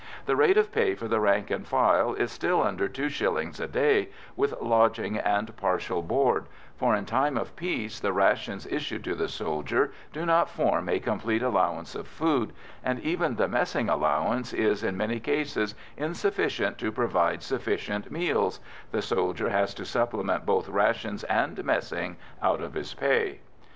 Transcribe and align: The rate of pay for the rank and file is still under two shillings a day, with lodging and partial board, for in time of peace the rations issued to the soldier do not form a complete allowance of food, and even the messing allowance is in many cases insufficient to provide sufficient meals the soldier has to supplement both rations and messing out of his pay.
The 0.25 0.35
rate 0.35 0.57
of 0.57 0.71
pay 0.71 0.95
for 0.95 1.07
the 1.07 1.19
rank 1.19 1.51
and 1.51 1.63
file 1.63 2.15
is 2.15 2.31
still 2.31 2.63
under 2.63 2.87
two 2.89 3.07
shillings 3.07 3.59
a 3.59 3.67
day, 3.67 4.09
with 4.35 4.59
lodging 4.59 5.19
and 5.19 5.55
partial 5.55 6.01
board, 6.01 6.47
for 6.75 6.95
in 6.95 7.05
time 7.05 7.37
of 7.37 7.55
peace 7.55 7.99
the 7.99 8.11
rations 8.11 8.65
issued 8.65 9.03
to 9.03 9.13
the 9.13 9.27
soldier 9.29 9.91
do 10.11 10.25
not 10.25 10.49
form 10.49 10.89
a 10.89 10.97
complete 10.99 11.43
allowance 11.43 11.93
of 11.93 12.07
food, 12.07 12.51
and 12.83 12.99
even 13.01 13.35
the 13.35 13.47
messing 13.47 13.89
allowance 13.89 14.53
is 14.53 14.83
in 14.83 14.97
many 14.97 15.19
cases 15.19 15.75
insufficient 15.97 16.79
to 16.79 16.91
provide 16.91 17.43
sufficient 17.43 18.09
meals 18.11 18.59
the 18.91 19.03
soldier 19.03 19.49
has 19.49 19.71
to 19.75 19.85
supplement 19.85 20.47
both 20.47 20.67
rations 20.67 21.23
and 21.25 21.63
messing 21.63 22.17
out 22.41 22.59
of 22.61 22.73
his 22.73 22.95
pay. 22.95 23.39